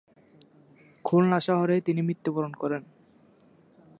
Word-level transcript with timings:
খুলনা 1.05 1.39
শহরেই 1.39 1.81
তিনি 1.81 2.01
মৃত্যুবরণ 2.01 2.53
করেন। 2.53 2.81